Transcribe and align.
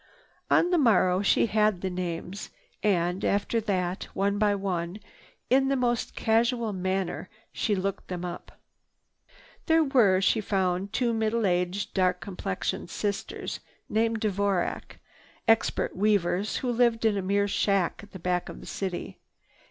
On 0.49 0.71
the 0.71 0.79
morrow 0.79 1.21
she 1.21 1.45
had 1.45 1.81
the 1.81 1.89
names. 1.91 2.49
And, 2.81 3.23
after 3.23 3.61
that, 3.61 4.05
one 4.15 4.39
by 4.39 4.55
one, 4.55 4.99
in 5.47 5.67
the 5.67 5.75
most 5.75 6.15
casual 6.15 6.73
manner 6.73 7.29
she 7.53 7.75
looked 7.75 8.07
them 8.07 8.25
up. 8.25 8.59
There 9.67 9.83
were, 9.83 10.19
she 10.19 10.41
found, 10.41 10.91
two 10.91 11.13
middle 11.13 11.45
aged, 11.45 11.93
dark 11.93 12.19
complexioned 12.19 12.89
sisters 12.89 13.59
named 13.89 14.21
Dvorac, 14.21 14.97
expert 15.47 15.95
weavers 15.95 16.57
who 16.65 16.71
lived 16.71 17.05
in 17.05 17.15
a 17.15 17.21
mere 17.21 17.47
shack 17.47 18.01
at 18.01 18.09
the 18.09 18.17
back 18.17 18.49
of 18.49 18.59
the 18.59 18.65
city. 18.65 19.19